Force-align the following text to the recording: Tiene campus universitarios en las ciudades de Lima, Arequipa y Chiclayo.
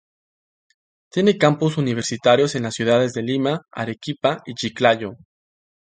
Tiene 1.11 1.37
campus 1.37 1.77
universitarios 1.77 2.55
en 2.55 2.63
las 2.63 2.73
ciudades 2.73 3.13
de 3.13 3.21
Lima, 3.21 3.67
Arequipa 3.71 4.41
y 4.47 4.55
Chiclayo. 4.55 5.11